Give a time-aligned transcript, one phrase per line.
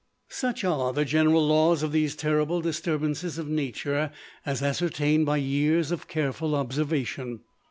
[0.29, 4.11] Such are the general laws of these terrible disturbances of nature,
[4.47, 7.41] as ascertained by years of careful observation.